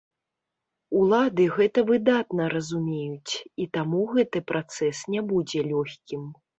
[0.99, 3.33] Улады гэта выдатна разумеюць,
[3.65, 6.23] і таму гэты працэс не будзе лёгкім.